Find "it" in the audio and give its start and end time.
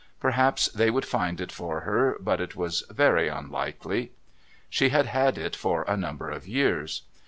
1.39-1.51, 2.41-2.55, 5.37-5.55